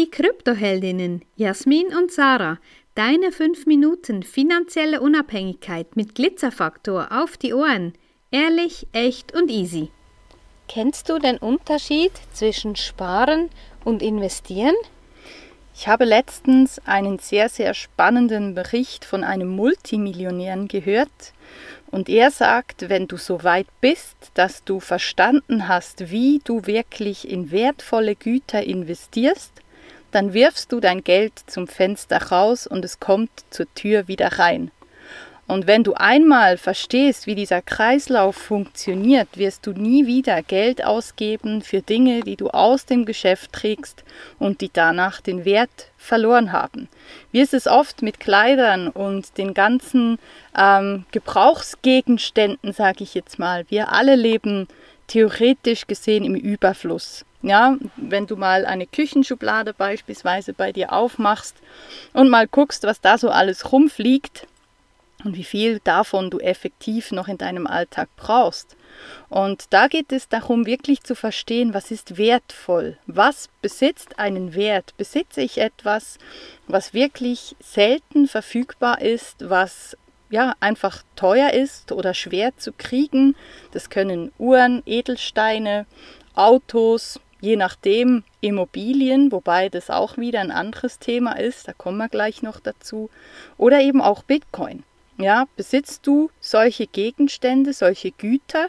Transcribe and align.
die 0.00 0.10
Kryptoheldinnen 0.10 1.20
Jasmin 1.36 1.88
und 1.88 2.10
Sarah. 2.10 2.58
Deine 2.94 3.32
5 3.32 3.66
Minuten 3.66 4.22
finanzielle 4.22 5.02
Unabhängigkeit 5.02 5.94
mit 5.94 6.14
Glitzerfaktor 6.14 7.08
auf 7.10 7.36
die 7.36 7.52
Ohren. 7.52 7.92
Ehrlich, 8.30 8.86
echt 8.92 9.34
und 9.34 9.50
easy. 9.50 9.90
Kennst 10.68 11.10
du 11.10 11.18
den 11.18 11.36
Unterschied 11.36 12.12
zwischen 12.32 12.76
Sparen 12.76 13.50
und 13.84 14.00
Investieren? 14.00 14.74
Ich 15.74 15.86
habe 15.86 16.06
letztens 16.06 16.78
einen 16.86 17.18
sehr, 17.18 17.50
sehr 17.50 17.74
spannenden 17.74 18.54
Bericht 18.54 19.04
von 19.04 19.22
einem 19.22 19.48
Multimillionären 19.48 20.66
gehört 20.66 21.34
und 21.90 22.08
er 22.08 22.30
sagt, 22.30 22.88
wenn 22.88 23.06
du 23.06 23.18
so 23.18 23.44
weit 23.44 23.68
bist, 23.82 24.16
dass 24.32 24.64
du 24.64 24.80
verstanden 24.80 25.68
hast, 25.68 26.10
wie 26.10 26.40
du 26.42 26.64
wirklich 26.64 27.28
in 27.28 27.50
wertvolle 27.50 28.16
Güter 28.16 28.62
investierst, 28.62 29.60
dann 30.10 30.34
wirfst 30.34 30.72
du 30.72 30.80
dein 30.80 31.04
Geld 31.04 31.32
zum 31.46 31.66
Fenster 31.66 32.18
raus 32.30 32.66
und 32.66 32.84
es 32.84 33.00
kommt 33.00 33.30
zur 33.50 33.72
Tür 33.74 34.08
wieder 34.08 34.38
rein. 34.38 34.70
Und 35.50 35.66
wenn 35.66 35.82
du 35.82 35.94
einmal 35.94 36.58
verstehst, 36.58 37.26
wie 37.26 37.34
dieser 37.34 37.60
Kreislauf 37.60 38.36
funktioniert, 38.36 39.36
wirst 39.36 39.66
du 39.66 39.72
nie 39.72 40.06
wieder 40.06 40.42
Geld 40.44 40.84
ausgeben 40.84 41.60
für 41.62 41.82
Dinge, 41.82 42.20
die 42.20 42.36
du 42.36 42.50
aus 42.50 42.86
dem 42.86 43.04
Geschäft 43.04 43.52
trägst 43.52 44.04
und 44.38 44.60
die 44.60 44.70
danach 44.72 45.20
den 45.20 45.44
Wert 45.44 45.90
verloren 45.96 46.52
haben. 46.52 46.88
Wie 47.32 47.40
ist 47.40 47.52
es 47.52 47.66
oft 47.66 48.00
mit 48.00 48.20
Kleidern 48.20 48.86
und 48.86 49.38
den 49.38 49.52
ganzen 49.52 50.20
ähm, 50.56 51.04
Gebrauchsgegenständen, 51.10 52.72
sage 52.72 53.02
ich 53.02 53.14
jetzt 53.14 53.40
mal. 53.40 53.64
Wir 53.68 53.92
alle 53.92 54.14
leben 54.14 54.68
theoretisch 55.10 55.86
gesehen 55.86 56.24
im 56.24 56.34
Überfluss. 56.34 57.24
Ja, 57.42 57.76
wenn 57.96 58.26
du 58.26 58.36
mal 58.36 58.66
eine 58.66 58.86
Küchenschublade 58.86 59.72
beispielsweise 59.72 60.52
bei 60.52 60.72
dir 60.72 60.92
aufmachst 60.92 61.56
und 62.12 62.28
mal 62.28 62.46
guckst, 62.46 62.84
was 62.84 63.00
da 63.00 63.16
so 63.16 63.30
alles 63.30 63.72
rumfliegt, 63.72 64.46
und 65.24 65.36
wie 65.36 65.44
viel 65.44 65.80
davon 65.84 66.30
du 66.30 66.38
effektiv 66.38 67.12
noch 67.12 67.28
in 67.28 67.38
deinem 67.38 67.66
Alltag 67.66 68.08
brauchst. 68.16 68.76
Und 69.28 69.64
da 69.70 69.86
geht 69.86 70.12
es 70.12 70.28
darum, 70.28 70.66
wirklich 70.66 71.02
zu 71.02 71.14
verstehen, 71.14 71.74
was 71.74 71.90
ist 71.90 72.16
wertvoll, 72.16 72.98
was 73.06 73.48
besitzt 73.62 74.18
einen 74.18 74.54
Wert. 74.54 74.94
Besitze 74.96 75.42
ich 75.42 75.58
etwas, 75.58 76.18
was 76.66 76.94
wirklich 76.94 77.56
selten 77.60 78.28
verfügbar 78.28 79.00
ist, 79.00 79.48
was 79.48 79.96
ja 80.30 80.54
einfach 80.60 81.02
teuer 81.16 81.50
ist 81.52 81.92
oder 81.92 82.14
schwer 82.14 82.56
zu 82.56 82.72
kriegen. 82.72 83.36
Das 83.72 83.90
können 83.90 84.32
Uhren, 84.38 84.82
Edelsteine, 84.86 85.86
Autos, 86.34 87.20
je 87.40 87.56
nachdem 87.56 88.22
Immobilien, 88.40 89.32
wobei 89.32 89.68
das 89.68 89.90
auch 89.90 90.16
wieder 90.16 90.40
ein 90.40 90.50
anderes 90.50 90.98
Thema 90.98 91.32
ist, 91.32 91.68
da 91.68 91.72
kommen 91.72 91.98
wir 91.98 92.08
gleich 92.08 92.42
noch 92.42 92.60
dazu, 92.60 93.10
oder 93.58 93.80
eben 93.80 94.00
auch 94.00 94.22
Bitcoin. 94.22 94.84
Ja, 95.18 95.46
besitzt 95.56 96.06
du 96.06 96.30
solche 96.40 96.86
Gegenstände, 96.86 97.74
solche 97.74 98.10
Güter? 98.10 98.68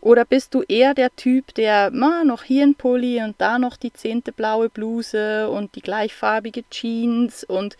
Oder 0.00 0.24
bist 0.24 0.52
du 0.52 0.62
eher 0.62 0.92
der 0.92 1.14
Typ, 1.16 1.54
der 1.54 1.90
na, 1.90 2.24
noch 2.24 2.42
hier 2.42 2.64
ein 2.64 2.74
Pulli 2.74 3.22
und 3.22 3.36
da 3.38 3.58
noch 3.58 3.76
die 3.76 3.92
zehnte 3.92 4.32
blaue 4.32 4.68
Bluse 4.68 5.48
und 5.48 5.74
die 5.76 5.80
gleichfarbige 5.80 6.68
Jeans 6.68 7.42
und 7.44 7.78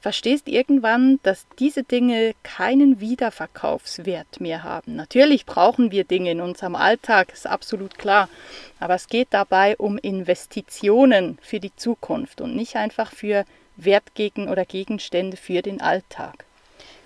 verstehst 0.00 0.48
irgendwann, 0.48 1.18
dass 1.22 1.46
diese 1.58 1.82
Dinge 1.82 2.34
keinen 2.42 3.00
Wiederverkaufswert 3.00 4.40
mehr 4.40 4.62
haben. 4.62 4.96
Natürlich 4.96 5.46
brauchen 5.46 5.90
wir 5.90 6.04
Dinge 6.04 6.30
in 6.30 6.40
unserem 6.40 6.74
Alltag, 6.74 7.32
ist 7.32 7.46
absolut 7.46 7.98
klar. 7.98 8.28
Aber 8.80 8.94
es 8.94 9.08
geht 9.08 9.28
dabei 9.30 9.76
um 9.76 9.98
Investitionen 9.98 11.38
für 11.42 11.60
die 11.60 11.74
Zukunft 11.74 12.40
und 12.40 12.54
nicht 12.54 12.76
einfach 12.76 13.12
für 13.12 13.44
Wertgegen 13.76 14.48
oder 14.48 14.64
Gegenstände 14.64 15.36
für 15.36 15.62
den 15.62 15.80
Alltag. 15.80 16.44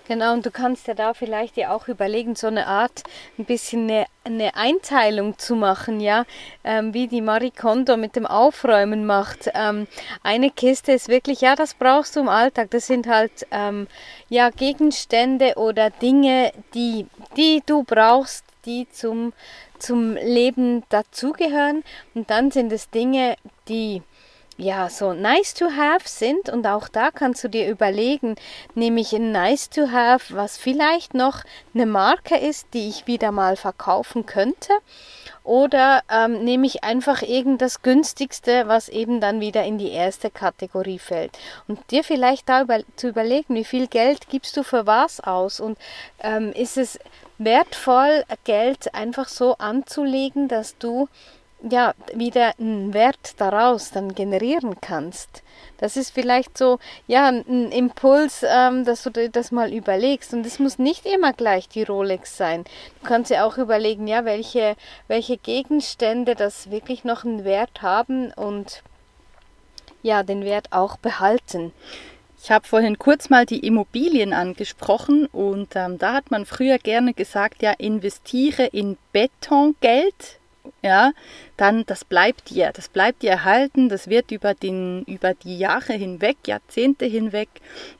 Genau, 0.05 0.33
und 0.33 0.45
du 0.45 0.51
kannst 0.51 0.87
ja 0.87 0.95
da 0.95 1.13
vielleicht 1.13 1.55
ja 1.55 1.73
auch 1.73 1.87
überlegen, 1.87 2.35
so 2.35 2.47
eine 2.47 2.67
Art, 2.67 3.03
ein 3.37 3.45
bisschen 3.45 3.83
eine, 3.89 4.05
eine 4.25 4.53
Einteilung 4.55 5.37
zu 5.37 5.55
machen, 5.55 6.01
ja, 6.01 6.25
ähm, 6.65 6.93
wie 6.93 7.07
die 7.07 7.21
Marie 7.21 7.51
Kondo 7.51 7.95
mit 7.95 8.17
dem 8.17 8.25
Aufräumen 8.25 9.05
macht. 9.05 9.49
Ähm, 9.53 9.87
eine 10.21 10.51
Kiste 10.51 10.91
ist 10.91 11.07
wirklich, 11.07 11.39
ja, 11.39 11.55
das 11.55 11.73
brauchst 11.73 12.17
du 12.17 12.19
im 12.19 12.27
Alltag. 12.27 12.71
Das 12.71 12.87
sind 12.87 13.07
halt, 13.07 13.47
ähm, 13.51 13.87
ja, 14.27 14.49
Gegenstände 14.49 15.53
oder 15.55 15.89
Dinge, 15.89 16.51
die, 16.73 17.07
die 17.37 17.63
du 17.65 17.83
brauchst, 17.83 18.43
die 18.65 18.89
zum, 18.91 19.31
zum 19.79 20.15
Leben 20.15 20.83
dazugehören. 20.89 21.83
Und 22.13 22.29
dann 22.29 22.51
sind 22.51 22.73
es 22.73 22.89
Dinge, 22.89 23.37
die 23.69 24.01
ja, 24.57 24.89
so 24.89 25.13
nice 25.13 25.53
to 25.53 25.71
have 25.71 26.07
sind 26.07 26.49
und 26.49 26.65
auch 26.67 26.87
da 26.87 27.11
kannst 27.11 27.43
du 27.43 27.47
dir 27.47 27.69
überlegen, 27.69 28.35
nehme 28.75 29.01
ich 29.01 29.13
ein 29.13 29.31
nice 29.31 29.69
to 29.69 29.91
have, 29.91 30.35
was 30.35 30.57
vielleicht 30.57 31.13
noch 31.13 31.43
eine 31.73 31.85
Marke 31.85 32.37
ist, 32.37 32.67
die 32.73 32.89
ich 32.89 33.07
wieder 33.07 33.31
mal 33.31 33.55
verkaufen 33.55 34.25
könnte 34.25 34.73
oder 35.43 36.03
ähm, 36.09 36.43
nehme 36.43 36.67
ich 36.67 36.83
einfach 36.83 37.21
irgenddas 37.21 37.81
günstigste, 37.81 38.67
was 38.67 38.89
eben 38.89 39.19
dann 39.19 39.41
wieder 39.41 39.63
in 39.63 39.77
die 39.77 39.91
erste 39.91 40.29
Kategorie 40.29 40.99
fällt. 40.99 41.37
Und 41.67 41.91
dir 41.91 42.03
vielleicht 42.03 42.47
da 42.47 42.61
über, 42.61 42.79
zu 42.95 43.09
überlegen, 43.09 43.55
wie 43.55 43.65
viel 43.65 43.87
Geld 43.87 44.29
gibst 44.29 44.55
du 44.55 44.63
für 44.63 44.85
was 44.87 45.19
aus 45.19 45.59
und 45.59 45.77
ähm, 46.19 46.53
ist 46.53 46.77
es 46.77 46.99
wertvoll, 47.37 48.23
Geld 48.45 48.93
einfach 48.93 49.27
so 49.27 49.57
anzulegen, 49.57 50.47
dass 50.47 50.77
du 50.77 51.09
ja, 51.69 51.93
wieder 52.13 52.53
einen 52.59 52.93
Wert 52.93 53.35
daraus 53.37 53.91
dann 53.91 54.13
generieren 54.13 54.81
kannst. 54.81 55.43
Das 55.77 55.97
ist 55.97 56.11
vielleicht 56.11 56.57
so, 56.57 56.79
ja, 57.07 57.27
ein 57.27 57.71
Impuls, 57.71 58.45
ähm, 58.47 58.85
dass 58.85 59.03
du 59.03 59.09
dir 59.09 59.29
das 59.29 59.51
mal 59.51 59.73
überlegst. 59.73 60.33
Und 60.33 60.45
es 60.45 60.59
muss 60.59 60.77
nicht 60.77 61.05
immer 61.05 61.33
gleich 61.33 61.69
die 61.69 61.83
Rolex 61.83 62.37
sein. 62.37 62.65
Du 63.01 63.07
kannst 63.07 63.31
ja 63.31 63.45
auch 63.45 63.57
überlegen, 63.57 64.07
ja, 64.07 64.25
welche, 64.25 64.75
welche 65.07 65.37
Gegenstände 65.37 66.35
das 66.35 66.69
wirklich 66.69 67.03
noch 67.03 67.23
einen 67.23 67.43
Wert 67.43 67.81
haben 67.81 68.31
und 68.33 68.83
ja, 70.01 70.23
den 70.23 70.43
Wert 70.43 70.67
auch 70.71 70.97
behalten. 70.97 71.71
Ich 72.41 72.51
habe 72.51 72.67
vorhin 72.67 72.99
kurz 72.99 73.29
mal 73.29 73.45
die 73.45 73.65
Immobilien 73.65 74.33
angesprochen 74.33 75.27
und 75.27 75.77
ähm, 75.77 75.97
da 75.97 76.11
hat 76.11 76.29
man 76.29 76.45
früher 76.45 76.77
gerne 76.77 77.13
gesagt, 77.13 77.61
ja, 77.61 77.71
investiere 77.71 78.65
in 78.65 78.97
Betongeld, 79.13 80.39
ja, 80.83 81.13
dann 81.55 81.85
das 81.85 82.03
bleibt 82.03 82.49
dir, 82.49 82.71
das 82.73 82.89
bleibt 82.89 83.23
dir 83.23 83.31
erhalten, 83.31 83.87
das 83.87 84.09
wird 84.09 84.31
über, 84.31 84.53
den, 84.53 85.03
über 85.03 85.33
die 85.33 85.57
Jahre 85.57 85.93
hinweg, 85.93 86.35
Jahrzehnte 86.45 87.05
hinweg, 87.05 87.47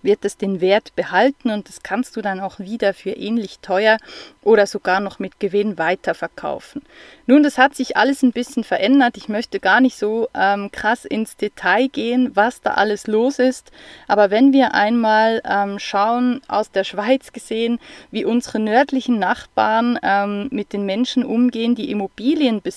wird 0.02 0.26
es 0.26 0.36
den 0.36 0.60
Wert 0.60 0.94
behalten 0.96 1.50
und 1.50 1.70
das 1.70 1.82
kannst 1.82 2.18
du 2.18 2.22
dann 2.22 2.42
auch 2.42 2.60
wieder 2.60 2.94
für 2.94 3.12
ähnlich 3.12 3.60
teuer 3.60 4.00
oder 4.42 4.68
sogar 4.68 5.00
noch 5.00 5.18
mit 5.18 5.40
Gewinn 5.40 5.78
weiterverkaufen. 5.78 6.82
Nun, 7.26 7.42
das 7.42 7.58
hat 7.58 7.74
sich 7.74 7.96
alles 7.96 8.22
ein 8.22 8.34
bisschen 8.34 8.66
verändert. 8.66 9.16
Ich 9.16 9.30
möchte 9.30 9.62
gar 9.62 9.80
nicht 9.80 9.98
so 9.98 10.28
ähm, 10.34 10.70
krass 10.72 11.06
ins 11.06 11.38
Detail 11.38 11.88
gehen, 11.88 12.36
was 12.36 12.62
da 12.62 12.72
alles 12.72 13.08
los 13.08 13.40
ist, 13.40 13.72
aber 14.10 14.30
wenn 14.30 14.52
wir 14.52 14.74
einmal 14.74 15.42
ähm, 15.46 15.80
schauen, 15.80 16.42
aus 16.50 16.70
der 16.72 16.84
Schweiz 16.84 17.32
gesehen, 17.32 17.80
wie 18.12 18.26
unsere 18.26 18.60
nördlichen 18.60 19.20
Nachbarn 19.20 19.98
ähm, 20.04 20.50
mit 20.52 20.74
den 20.74 20.86
Menschen 20.86 21.24
umgehen, 21.24 21.76
die 21.76 21.90
Immobilien 21.90 22.62
besitzen, 22.62 22.73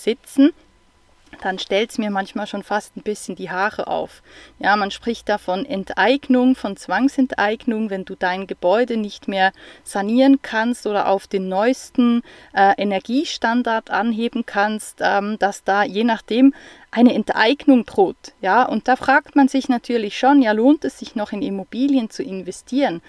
dann 1.42 1.58
stellt 1.58 1.90
es 1.90 1.98
mir 1.98 2.10
manchmal 2.10 2.46
schon 2.46 2.62
fast 2.62 2.96
ein 2.96 3.02
bisschen 3.02 3.36
die 3.36 3.50
Haare 3.50 3.86
auf. 3.88 4.22
Ja, 4.58 4.76
man 4.76 4.90
spricht 4.90 5.28
da 5.28 5.38
von 5.38 5.66
Enteignung, 5.66 6.54
von 6.54 6.76
Zwangsenteignung, 6.76 7.90
wenn 7.90 8.04
du 8.04 8.14
dein 8.14 8.46
Gebäude 8.46 8.96
nicht 8.96 9.28
mehr 9.28 9.52
sanieren 9.84 10.40
kannst 10.42 10.86
oder 10.86 11.08
auf 11.08 11.26
den 11.26 11.48
neuesten 11.48 12.22
äh, 12.54 12.74
Energiestandard 12.78 13.90
anheben 13.90 14.46
kannst, 14.46 14.98
ähm, 15.00 15.38
dass 15.38 15.64
da 15.64 15.84
je 15.84 16.04
nachdem 16.04 16.54
eine 16.90 17.12
Enteignung 17.12 17.84
droht. 17.84 18.32
Ja, 18.40 18.64
und 18.64 18.88
da 18.88 18.96
fragt 18.96 19.36
man 19.36 19.48
sich 19.48 19.68
natürlich 19.68 20.18
schon, 20.18 20.40
ja, 20.40 20.52
lohnt 20.52 20.84
es 20.84 20.98
sich 20.98 21.14
noch 21.14 21.32
in 21.32 21.42
Immobilien 21.42 22.08
zu 22.08 22.22
investieren? 22.22 23.02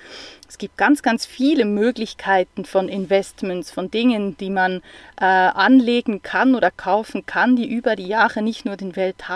Es 0.49 0.57
gibt 0.57 0.77
ganz, 0.77 1.01
ganz 1.01 1.25
viele 1.25 1.65
Möglichkeiten 1.65 2.63
von 2.63 2.88
Investments, 2.88 3.69
von 3.69 3.91
Dingen, 3.91 4.38
die 4.38 4.49
man 4.49 4.81
äh, 5.19 5.25
anlegen 5.25 6.21
kann 6.21 6.55
oder 6.55 6.71
kaufen 6.71 7.25
kann, 7.25 7.55
die 7.55 7.67
über 7.67 7.95
die 7.95 8.07
Jahre 8.07 8.41
nicht 8.41 8.65
nur 8.65 8.77
den 8.77 8.95
Wert 8.95 9.27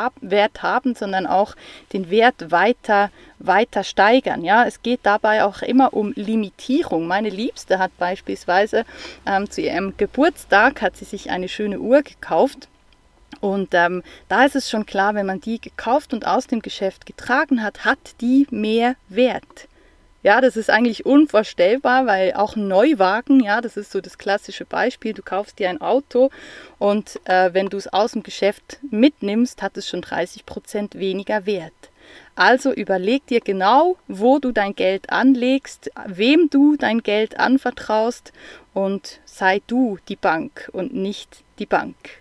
haben, 0.63 0.95
sondern 0.95 1.27
auch 1.27 1.55
den 1.91 2.09
Wert 2.09 2.51
weiter, 2.51 3.11
weiter 3.39 3.83
steigern. 3.83 4.45
Ja, 4.45 4.65
es 4.65 4.81
geht 4.81 5.01
dabei 5.03 5.43
auch 5.43 5.61
immer 5.61 5.93
um 5.93 6.13
Limitierung. 6.15 7.07
Meine 7.07 7.29
Liebste 7.29 7.77
hat 7.77 7.91
beispielsweise 7.97 8.85
ähm, 9.25 9.49
zu 9.49 9.61
ihrem 9.61 9.95
Geburtstag 9.97 10.81
hat 10.81 10.95
sie 10.95 11.05
sich 11.05 11.29
eine 11.29 11.49
schöne 11.49 11.79
Uhr 11.79 12.03
gekauft 12.03 12.69
und 13.41 13.69
ähm, 13.73 14.03
da 14.29 14.45
ist 14.45 14.55
es 14.55 14.69
schon 14.69 14.85
klar, 14.85 15.15
wenn 15.15 15.25
man 15.25 15.41
die 15.41 15.59
gekauft 15.59 16.13
und 16.13 16.27
aus 16.27 16.47
dem 16.47 16.61
Geschäft 16.61 17.05
getragen 17.05 17.63
hat, 17.63 17.85
hat 17.85 17.99
die 18.21 18.47
mehr 18.51 18.95
Wert. 19.09 19.67
Ja, 20.23 20.39
das 20.39 20.55
ist 20.55 20.69
eigentlich 20.69 21.05
unvorstellbar, 21.05 22.05
weil 22.05 22.33
auch 22.33 22.55
ein 22.55 22.67
Neuwagen, 22.67 23.39
ja, 23.39 23.59
das 23.59 23.75
ist 23.75 23.91
so 23.91 24.01
das 24.01 24.19
klassische 24.19 24.65
Beispiel, 24.65 25.13
du 25.13 25.23
kaufst 25.23 25.57
dir 25.57 25.69
ein 25.69 25.81
Auto 25.81 26.29
und 26.77 27.19
äh, 27.25 27.53
wenn 27.53 27.69
du 27.69 27.77
es 27.77 27.91
aus 27.91 28.11
dem 28.11 28.21
Geschäft 28.21 28.77
mitnimmst, 28.91 29.63
hat 29.63 29.77
es 29.77 29.87
schon 29.89 30.01
30 30.01 30.45
Prozent 30.45 30.99
weniger 30.99 31.47
Wert. 31.47 31.73
Also 32.35 32.71
überleg 32.71 33.25
dir 33.27 33.39
genau, 33.39 33.97
wo 34.07 34.37
du 34.37 34.51
dein 34.51 34.75
Geld 34.75 35.09
anlegst, 35.09 35.89
wem 36.05 36.49
du 36.51 36.75
dein 36.75 37.01
Geld 37.01 37.39
anvertraust 37.39 38.31
und 38.73 39.19
sei 39.25 39.61
du 39.65 39.97
die 40.07 40.15
Bank 40.15 40.69
und 40.71 40.93
nicht 40.93 41.43
die 41.57 41.65
Bank. 41.65 42.20